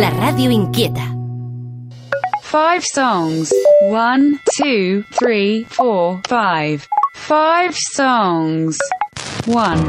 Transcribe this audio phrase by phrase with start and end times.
[0.00, 1.04] la radio inquieta.
[2.42, 3.52] Five songs.
[3.82, 6.88] One, two, three, four, five.
[7.14, 8.78] Five songs.
[9.46, 9.84] One.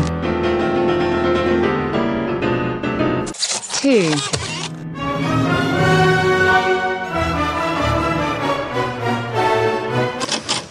[3.80, 4.12] Two.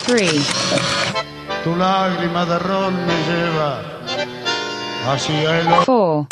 [0.04, 0.40] Three.
[1.64, 3.80] Tu lágrima de ron me lleva
[5.06, 6.26] hacia el Four.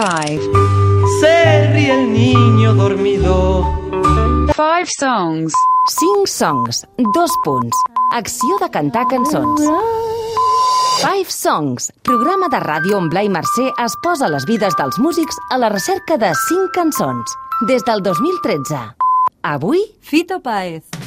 [0.00, 1.20] 5.
[1.20, 3.66] Se ríe el niño dormido.
[4.46, 5.52] 5 songs.
[5.88, 7.76] 5 songs, dos punts.
[8.12, 9.60] Acció de cantar cançons.
[11.02, 15.58] Five Songs, programa de ràdio on Blai Mercè es posa les vides dels músics a
[15.58, 17.36] la recerca de 5 cançons.
[17.68, 18.80] Des del 2013.
[19.42, 19.84] Avui...
[20.00, 20.99] Fito Paez.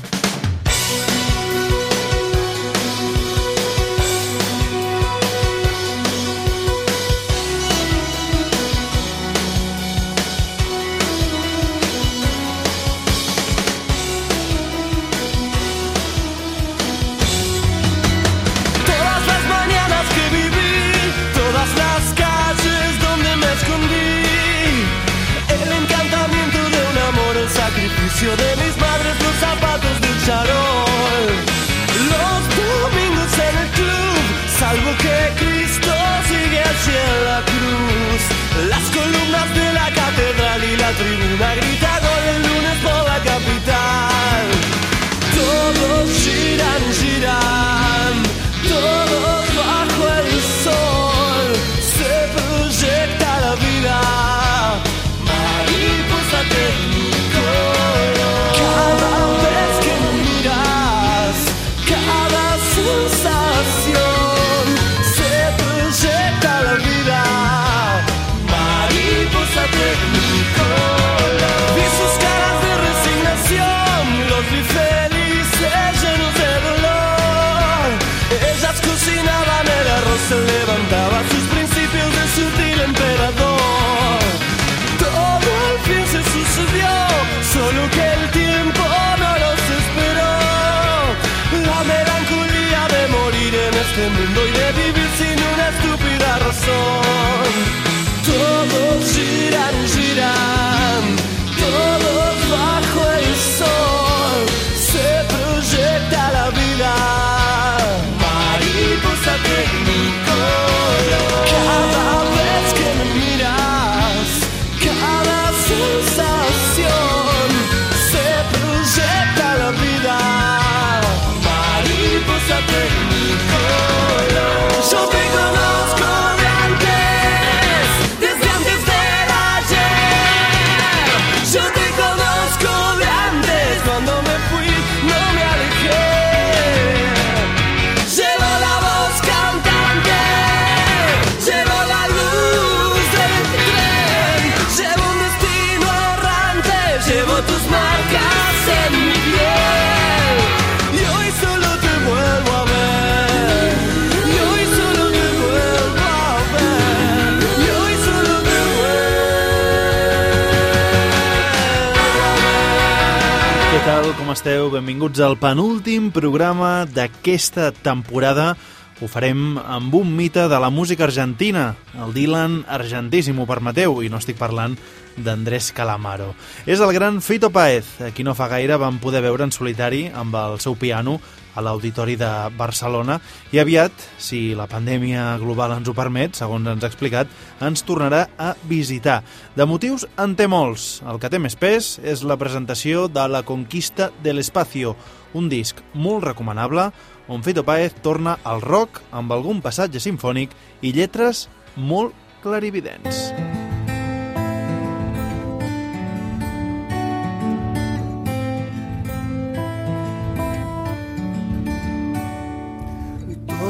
[164.33, 164.71] Esteu?
[164.73, 168.55] Benvinguts al penúltim programa d'aquesta temporada.
[168.97, 173.99] Ho farem amb un mite de la música argentina, el Dylan argentí, si m'ho permeteu,
[174.01, 174.73] i no estic parlant
[175.21, 176.31] d'Andrés Calamaro.
[176.65, 180.07] És el gran Fito Paez, a qui no fa gaire vam poder veure en solitari
[180.09, 181.19] amb el seu piano
[181.55, 183.19] a l'Auditori de Barcelona
[183.53, 187.31] i aviat, si la pandèmia global ens ho permet, segons ens ha explicat,
[187.61, 189.21] ens tornarà a visitar.
[189.55, 191.01] De motius en té molts.
[191.07, 194.95] El que té més pes és la presentació de La conquista de l'espacio,
[195.33, 196.91] un disc molt recomanable
[197.27, 202.13] on Fito Páez torna al rock amb algun passatge sinfònic i lletres molt
[202.43, 203.31] clarividents.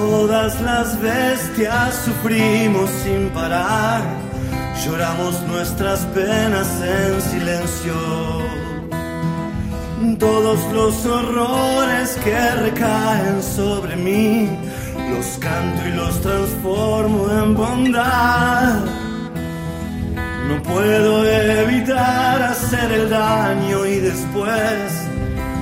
[0.10, 4.02] Todas las bestias sufrimos sin parar,
[4.84, 7.96] lloramos nuestras penas en silencio.
[10.20, 14.50] Todos los horrores que recaen sobre mí,
[15.12, 18.84] los canto y los transformo en bondad.
[20.50, 24.84] No puedo evitar hacer el daño y después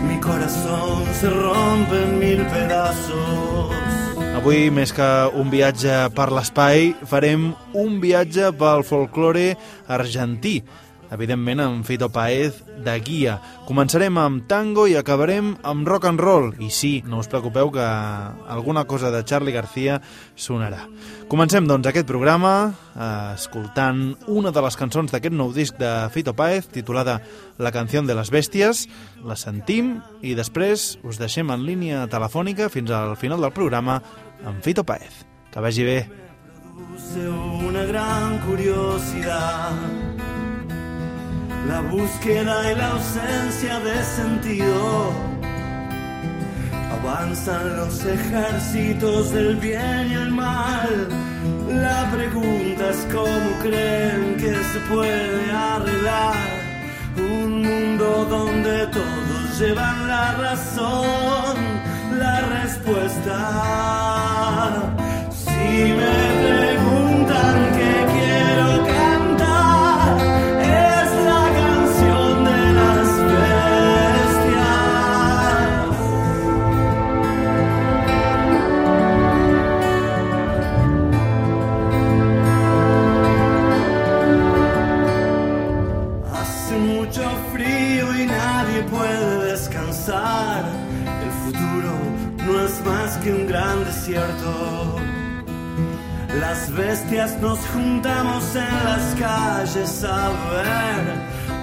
[0.09, 3.80] mi corazón se rompe en mil pedazos.
[4.31, 9.57] Avui, més que un viatge per l'espai, farem un viatge pel folklore
[9.91, 10.61] argentí,
[11.11, 13.35] evidentment amb Fito Paez de guia.
[13.67, 16.49] Començarem amb tango i acabarem amb rock and roll.
[16.63, 19.99] I sí, no us preocupeu que alguna cosa de Charlie García
[20.35, 20.87] sonarà.
[21.31, 22.53] Comencem, doncs, aquest programa
[22.95, 27.21] eh, escoltant una de les cançons d'aquest nou disc de Fito Paez, titulada
[27.59, 28.87] La canción de las bestias.
[29.23, 34.01] La sentim i després us deixem en línia telefònica fins al final del programa
[34.47, 35.25] amb Fito Paez.
[35.51, 35.99] Que vagi bé.
[37.67, 40.00] una gran curiosidad.
[41.67, 45.11] La búsqueda y la ausencia de sentido.
[46.99, 51.07] Avanzan los ejércitos del bien y el mal.
[51.67, 56.35] La pregunta es cómo creen que se puede arreglar
[57.17, 61.57] un mundo donde todos llevan la razón.
[62.19, 63.37] La respuesta
[65.31, 66.70] si me
[87.11, 90.63] mucho frío y nadie puede descansar.
[91.25, 91.91] El futuro
[92.37, 94.95] no es más que un gran desierto.
[96.39, 101.03] Las bestias nos juntamos en las calles a ver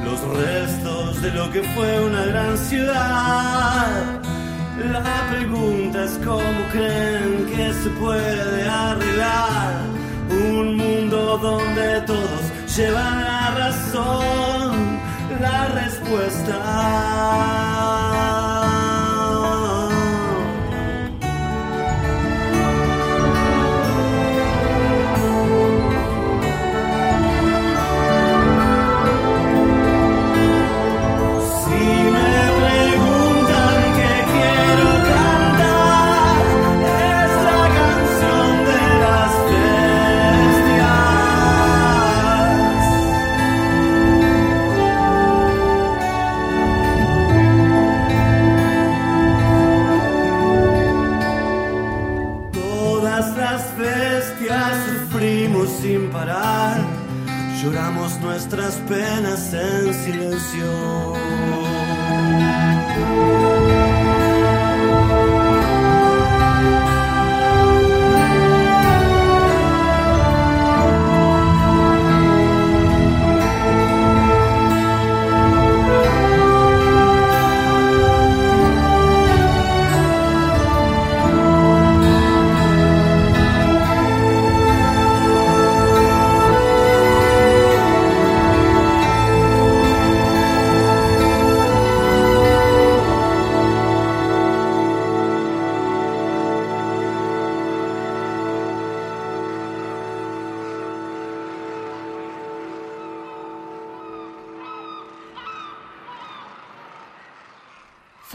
[0.05, 4.21] los restos de lo que fue una gran ciudad.
[4.93, 9.81] La pregunta es cómo creen que se puede arreglar
[10.31, 12.43] un mundo donde todos
[12.77, 14.88] llevan la razón,
[15.40, 16.58] la respuesta.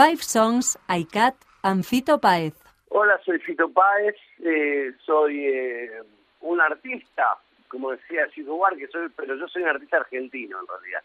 [0.04, 2.54] Five Songs ICAT amb Fito Paez.
[2.90, 6.02] Hola, soy Fito Páez, eh, soy eh,
[6.42, 7.38] un artista,
[7.70, 11.04] como decía Chico War, que soy, pero yo soy un artista argentino en realidad.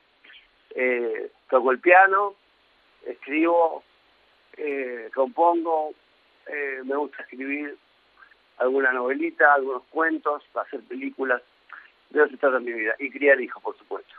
[0.74, 2.34] Eh, toco el piano,
[3.06, 3.84] escribo,
[5.14, 5.92] compongo,
[6.82, 7.76] me gusta escribir
[8.56, 11.40] alguna novelita, algunos cuentos, hacer películas,
[12.10, 14.12] de eso se trata mi vida, y criar hijos, por supuesto.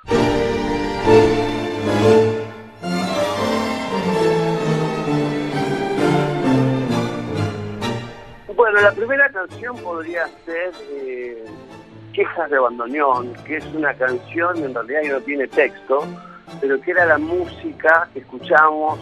[8.56, 11.46] Bueno, la primera canción podría ser eh,
[12.14, 16.04] Quejas de Bandoneón, que es una canción en realidad que no tiene texto,
[16.60, 19.00] pero que era la música que escuchamos,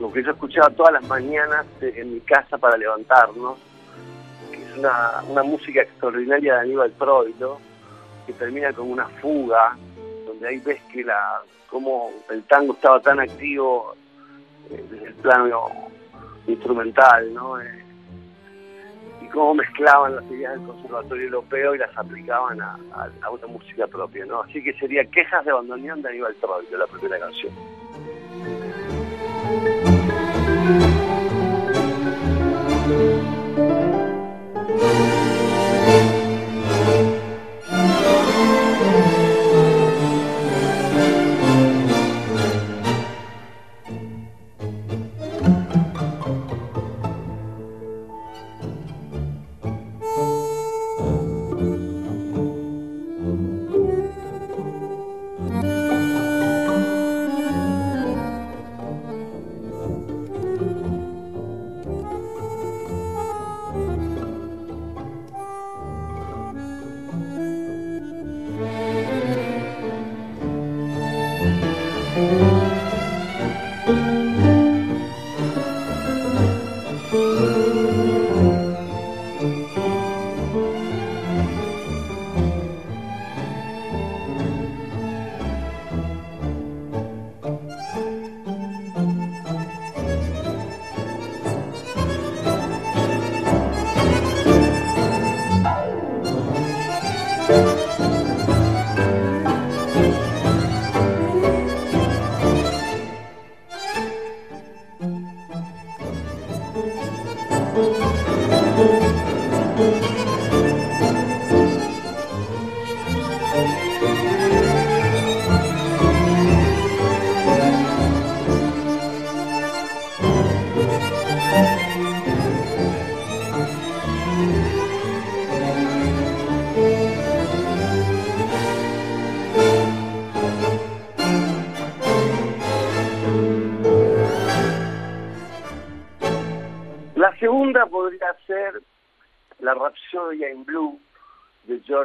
[0.00, 3.58] lo que yo escuchaba todas las mañanas eh, en mi casa para levantarnos,
[4.50, 7.58] que es una, una música extraordinaria de Aníbal Troilo,
[8.26, 9.76] que termina con una fuga,
[10.26, 13.94] donde ahí ves que la como el tango estaba tan activo
[14.70, 15.68] eh, desde el plano
[16.46, 17.60] instrumental, ¿no?
[17.60, 17.81] Eh,
[19.32, 22.78] cómo mezclaban las ideas del Conservatorio Europeo y las aplicaban a,
[23.22, 24.42] a, una música propia, ¿no?
[24.42, 27.52] Así que sería Quejas de Bandoneón de Aníbal Troilo, la primera canción.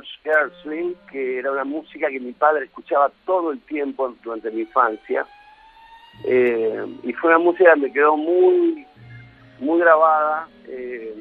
[0.01, 4.62] George Gershwin, que era una música que mi padre escuchaba todo el tiempo durante mi
[4.62, 5.25] infancia.
[6.25, 8.86] Eh, y fue una música que me quedó muy,
[9.60, 10.48] muy grabada.
[10.68, 11.16] eh,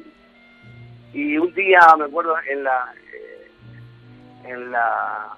[1.13, 3.51] y un día, me acuerdo, en la, eh,
[4.45, 5.29] en la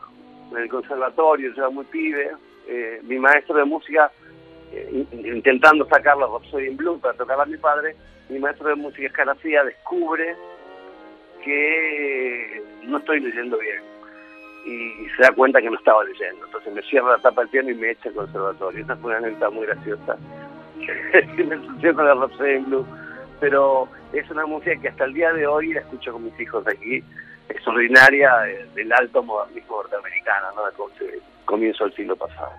[0.52, 2.32] en el conservatorio, yo era muy pibe,
[2.68, 4.12] eh, mi maestro de música,
[4.72, 7.96] eh, in- intentando sacar la Rhapsody in Blue para tocarla a mi padre,
[8.30, 10.36] mi maestro de música escaracía descubre
[11.50, 13.82] que no estoy leyendo bien
[14.66, 16.46] y se da cuenta que no estaba leyendo.
[16.46, 18.84] Entonces me cierra la tapa del piano y me echa al conservatorio.
[18.84, 20.18] Esa fue una anécdota muy graciosa
[21.38, 22.86] me sucedió con la Rhapsody Blue.
[23.40, 26.66] Pero es una música que hasta el día de hoy la escucho con mis hijos
[26.68, 27.04] aquí.
[27.48, 30.88] Es ordinaria eh, del alto modernismo norteamericano, ¿no?
[31.46, 32.52] Comienzo del siglo pasado.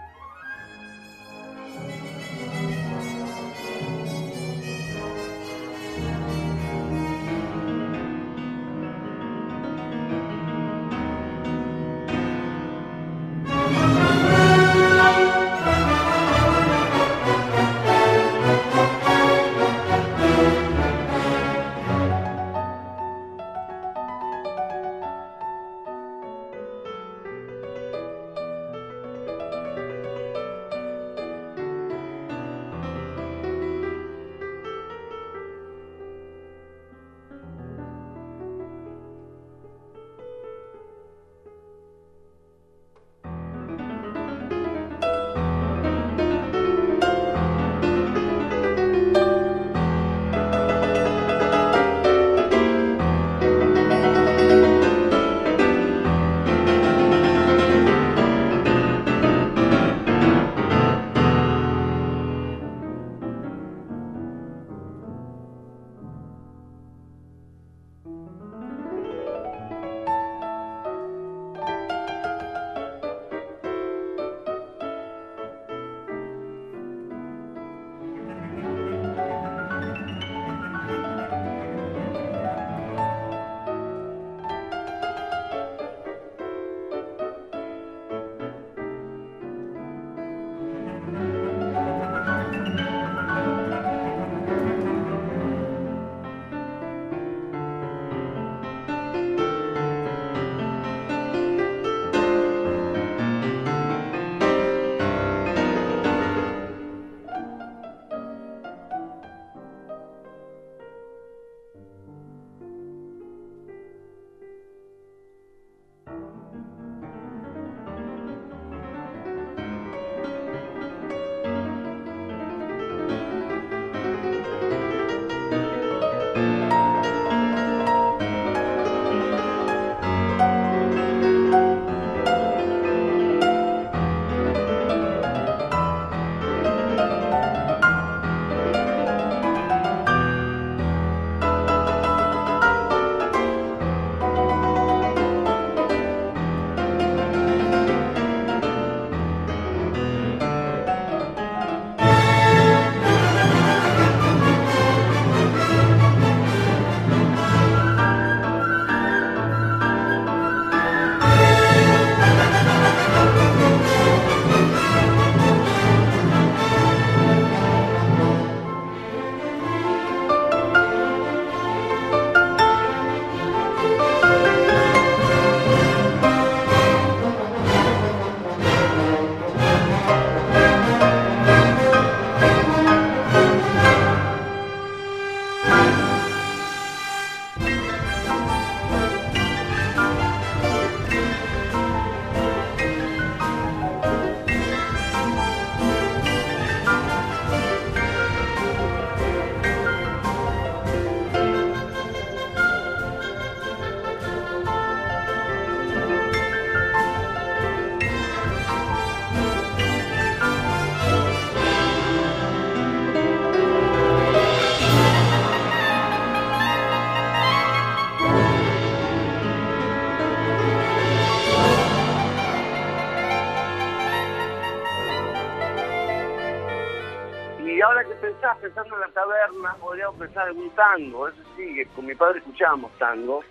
[230.20, 233.42] Pensar en un tango, eso sí, que con mi padre escuchábamos tango,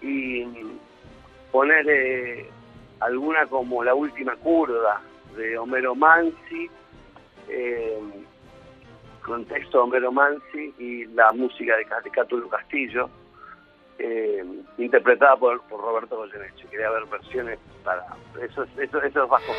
[0.00, 0.44] y
[1.52, 2.50] poner
[2.98, 5.00] alguna como La Última Curda
[5.36, 6.68] de Homero Mansi,
[7.48, 8.00] eh,
[9.24, 13.08] con de Homero Mansi y la música de, de Cátulo Castillo,
[13.98, 14.44] eh,
[14.78, 16.66] interpretada por, Roberto Goyeneche.
[16.68, 18.04] Quería ver versiones para
[18.42, 19.56] esos, esos, esos bajos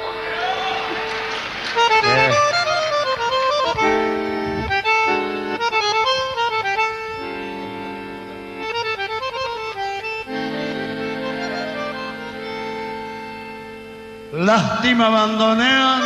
[14.53, 16.01] Lástima abandonean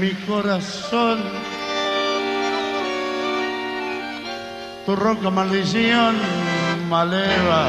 [0.00, 1.18] mi corazón.
[4.86, 6.14] Tu ronca maldición
[6.88, 7.68] maleva.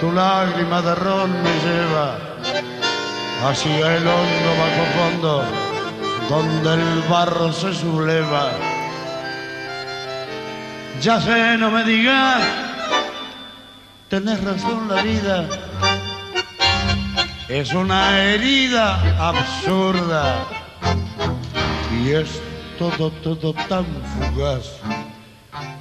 [0.00, 2.08] Tu lágrima de ron me lleva
[3.46, 5.44] hacia el hondo bajo fondo
[6.28, 8.50] donde el barro se subleva.
[11.00, 12.61] Ya sé, no me digas
[14.12, 15.48] Tenés razón, la vida
[17.48, 20.46] es una herida absurda
[21.98, 22.42] y es
[22.78, 24.76] todo, todo tan fugaz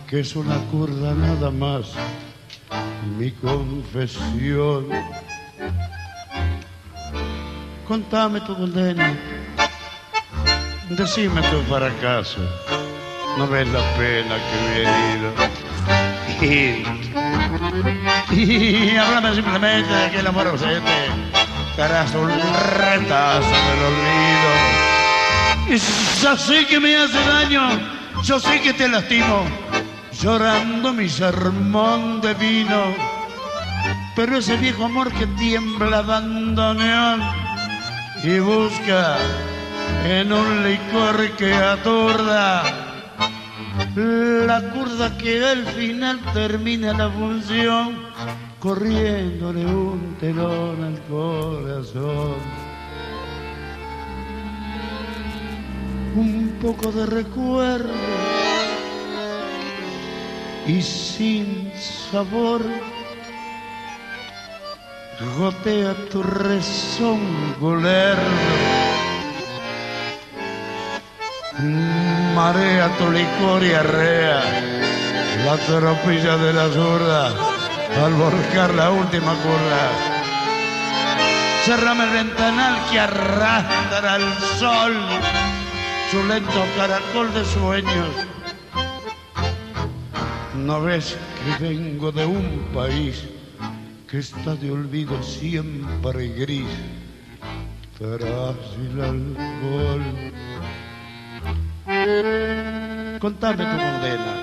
[0.08, 1.92] que es una curda nada más.
[3.18, 4.88] Mi confesión.
[7.86, 9.14] Contame tu condena,
[10.90, 12.40] decime tu fracaso.
[13.38, 15.34] No ves la pena que me he herido.
[18.32, 21.32] Y, háblame simplemente de aquel amor ausente
[21.82, 24.50] harás un retazo del olvido.
[25.68, 25.78] Y
[26.22, 27.70] yo sé que me hace daño,
[28.24, 29.46] yo sé que te lastimo,
[30.22, 32.84] llorando mi sermón de vino.
[34.16, 37.22] Pero ese viejo amor que tiembla abandoneón
[38.24, 39.18] y busca
[40.06, 42.91] en un licor que aturda
[43.96, 47.98] la curda que al final termina la función
[48.60, 52.36] corriéndole un telón al corazón.
[56.16, 57.90] Un poco de recuerdo
[60.68, 62.62] y sin sabor
[65.38, 66.22] gotea tu
[67.82, 68.81] lerdo.
[72.36, 74.42] Marea tu licor y arrea
[75.46, 77.28] la tropilla de la zurda
[78.06, 79.84] al volcar la última curva.
[81.66, 84.94] Cerrame el ventanal que arrastra al sol
[86.10, 88.10] su lento caracol de sueños.
[90.56, 93.24] ¿No ves que vengo de un país
[94.10, 96.68] que está de olvido siempre gris
[97.98, 100.04] tras el alcohol?
[103.20, 104.34] Contame tu condena.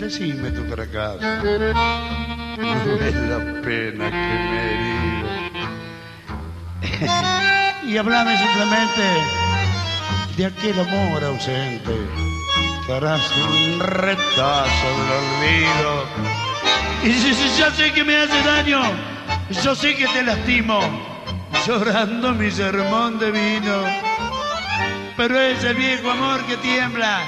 [0.00, 1.20] Decime tu fracaso.
[2.58, 5.28] No es la pena que me he herido.
[7.84, 9.02] y hablame simplemente
[10.36, 11.96] de aquel amor ausente.
[12.90, 15.92] harás un retazo del olvido.
[17.04, 18.80] Y si, si ya sé que me hace daño,
[19.62, 20.80] yo sé que te lastimo,
[21.66, 24.07] llorando mi sermón de vino
[25.18, 27.18] pero ese viejo amor que tiembla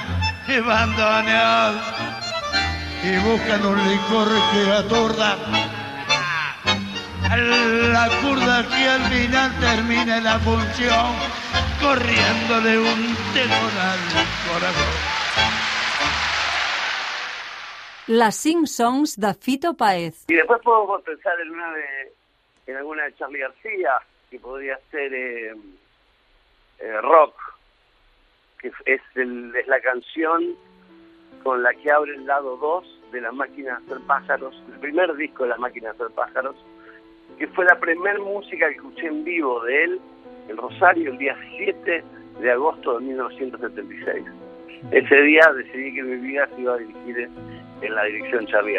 [0.47, 1.75] es bandoneón
[3.03, 5.35] y buscan un licor que atorda
[7.91, 11.15] la curda que al final termina la función
[11.81, 13.99] corriéndole un telón al
[14.47, 14.93] corazón.
[18.07, 20.25] Les 5 songs de Fito Paez.
[20.29, 22.13] Y después podemos pensar en una de,
[22.67, 23.91] en alguna de Charlie García,
[24.29, 25.53] que podría ser eh,
[26.79, 27.50] eh, rock,
[28.61, 30.55] que es, el- es la canción
[31.43, 35.13] con la que abre el lado 2 de La Máquina de Hacer Pájaros, el primer
[35.15, 36.55] disco de La Máquina de Hacer Pájaros,
[37.39, 39.99] que fue la primer música que escuché en vivo de él
[40.49, 42.03] en Rosario el día 7
[42.41, 44.25] de agosto de 1976.
[44.91, 47.29] Ese día decidí que mi vida se iba a dirigir
[47.81, 48.77] en, la dirección Charlie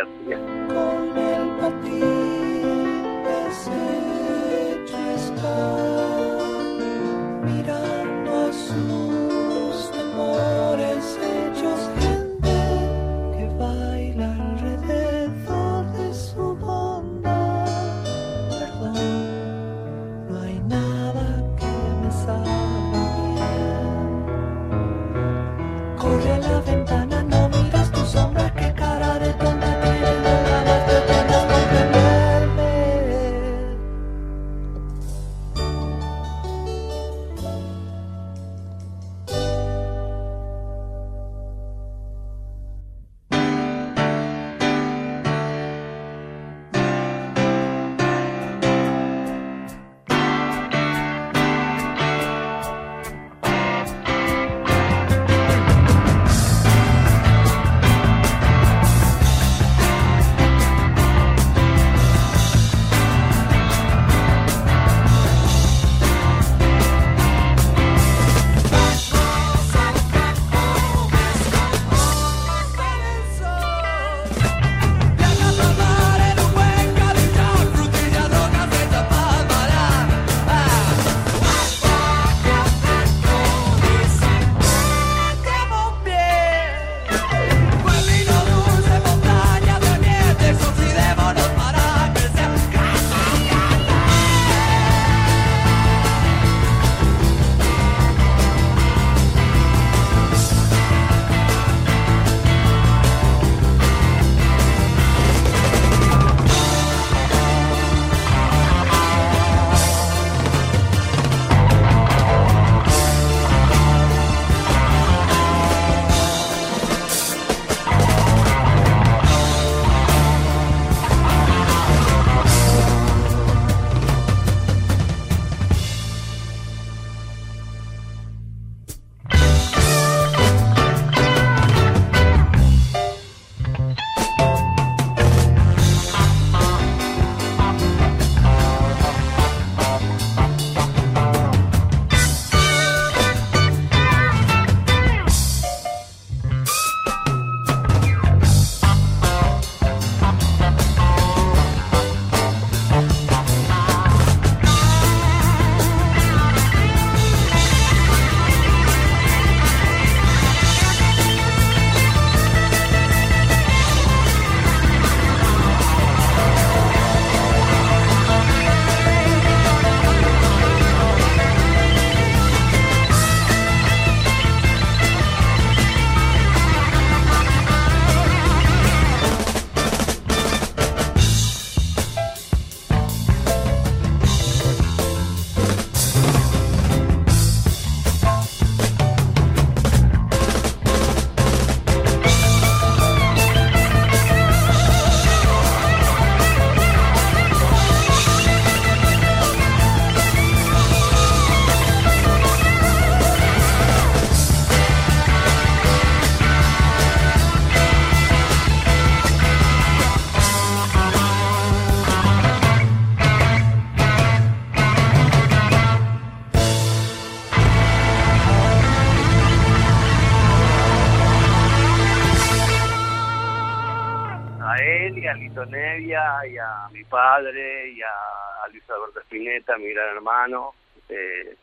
[225.61, 229.93] él y a Lito Nevia y a mi padre y a Luis Alberto Spinetta, mi
[229.93, 230.75] gran hermano.
[231.09, 231.57] Eh,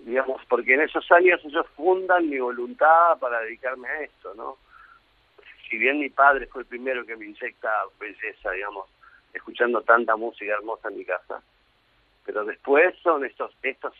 [0.00, 4.56] digamos, porque en esos años ellos fundan mi voluntad para dedicarme a esto, ¿no?
[5.68, 8.88] Si bien mi padre fue el primero que me inyecta belleza, digamos,
[9.34, 11.42] escuchando tanta música hermosa en mi casa,
[12.24, 13.94] pero después son estos estos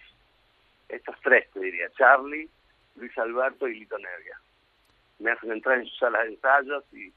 [0.89, 2.49] estos tres, te diría, Charlie,
[2.97, 4.41] Luis Alberto y Lito Nevia.
[5.19, 7.13] Me hacen entrar en sus salas de ensayos y,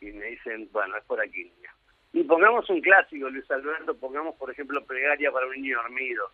[0.00, 1.72] y me dicen, bueno, es por aquí, niña.
[2.12, 6.30] Y pongamos un clásico, Luis Alberto, pongamos, por ejemplo, Plegaria para un niño dormido,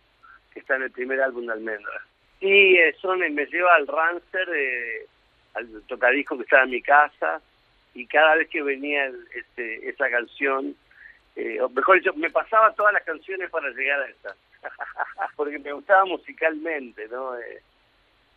[0.53, 2.01] que está en el primer álbum de Almendra.
[2.39, 5.07] Y eso me, me lleva al Rancer, eh,
[5.55, 7.41] al tocadisco que estaba en mi casa,
[7.93, 10.75] y cada vez que venía el- este, esa canción,
[11.35, 14.35] eh, o mejor dicho, me pasaba todas las canciones para llegar a esta,
[15.35, 17.37] porque me gustaba musicalmente, ¿no?
[17.37, 17.61] Eh,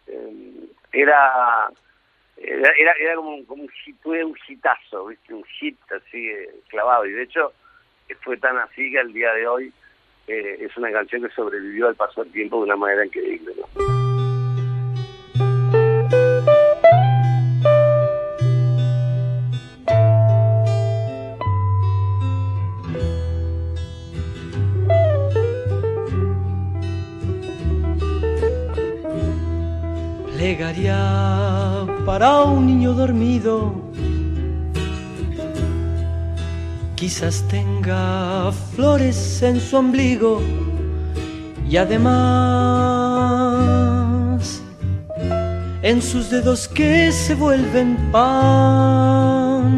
[0.09, 1.69] eh, era,
[2.39, 5.33] era era como, un- hit, fue un hitazo, ¿viste?
[5.35, 7.53] Un hit así eh, clavado, y de hecho
[8.23, 9.73] fue tan así que al día de hoy
[10.29, 13.87] eh, es una canción que sobrevivió al paso del tiempo de una manera increíble, ¿no?
[32.07, 33.75] Para un niño dormido.
[36.95, 40.41] Quizás tenga flores en su ombligo
[41.69, 42.07] y además
[45.83, 49.77] en sus dedos que se vuelven pan.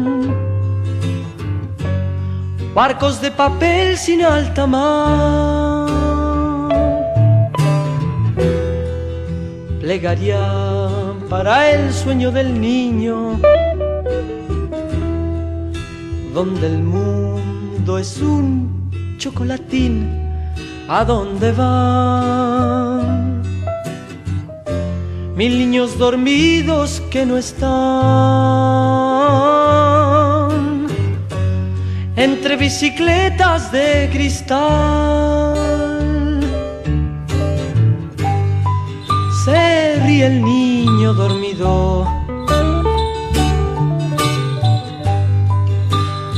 [2.75, 5.89] Barcos de papel sin alta mar.
[9.81, 10.88] Plegaria
[11.29, 13.39] para el sueño del niño,
[16.33, 18.89] donde el mundo es un
[19.19, 20.09] chocolatín,
[20.87, 23.43] ¿a dónde van?
[25.35, 27.69] Mil niños dormidos que no están
[32.15, 35.55] entre bicicletas de cristal.
[39.45, 40.68] Se ríe el niño
[41.07, 42.05] dormido.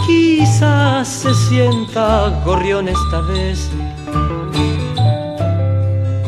[0.05, 3.69] Quizás se sienta gorrión esta vez,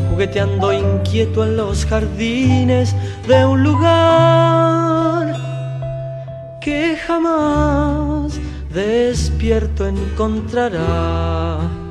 [0.09, 2.95] jugueteando inquieto en los jardines
[3.27, 5.35] de un lugar
[6.59, 8.39] que jamás
[8.73, 11.82] despierto encontrará.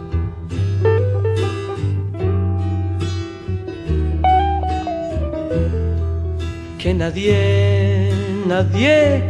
[6.82, 8.10] Que nadie,
[8.44, 9.22] nadie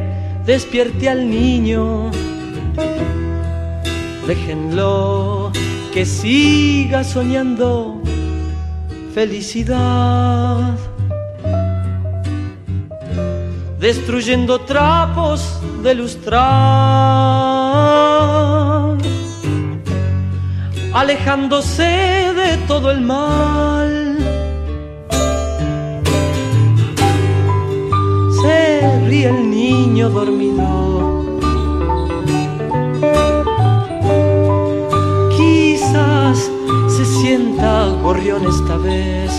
[0.47, 2.11] despierte al niño.
[4.27, 5.53] Déjenlo
[5.93, 8.01] que siga soñando
[9.15, 10.79] felicidad.
[13.79, 16.41] Destruyendo trapos de lustrar.
[20.95, 21.83] Alejándose
[22.35, 24.02] de todo el mal.
[29.13, 30.65] Ríe el niño dormido.
[35.37, 36.51] Quizás
[36.89, 39.31] se sienta gorrión esta vez,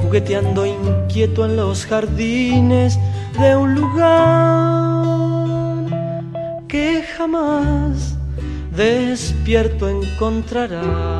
[0.00, 2.98] jugueteando inquieto en los jardines
[3.38, 4.16] de un lugar
[6.66, 8.16] que jamás
[8.74, 11.17] despierto encontrará.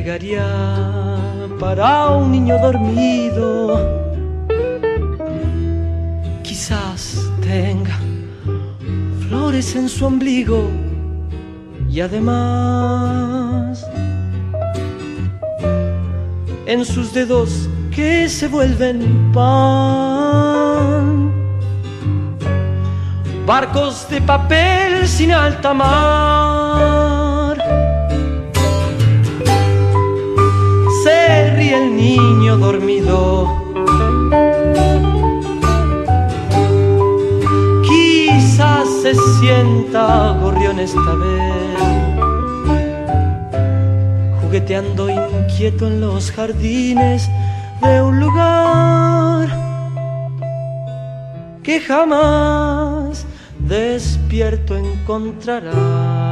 [0.00, 0.46] Plegaria
[1.58, 3.46] para un niño dormido.
[6.42, 7.98] Quizás tenga
[9.28, 10.70] flores en su ombligo
[11.90, 13.86] y además
[16.66, 21.30] en sus dedos que se vuelven pan.
[23.44, 26.99] Barcos de papel sin alta mar.
[31.72, 33.48] El niño dormido.
[37.84, 41.78] Quizás se sienta gorrión esta vez,
[44.40, 47.28] jugueteando inquieto en los jardines
[47.82, 49.48] de un lugar
[51.62, 53.26] que jamás
[53.58, 56.29] despierto encontrará.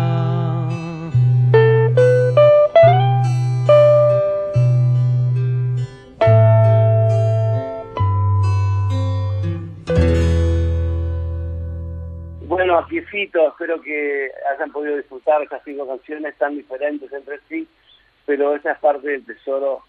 [13.23, 17.67] Espero que hayan podido disfrutar estas cinco canciones tan diferentes entre sí,
[18.27, 19.83] pero esa es parte del tesoro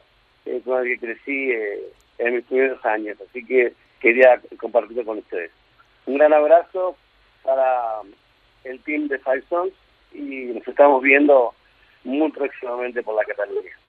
[0.45, 5.19] eh, con el que crecí eh, en mis primeros años, así que quería compartirlo con
[5.19, 5.51] ustedes.
[6.05, 6.95] Un gran abrazo
[7.43, 8.01] para
[8.63, 9.73] el team de Five Songs
[10.13, 11.53] y nos estamos viendo
[12.03, 13.79] muy próximamente por la Cataluña.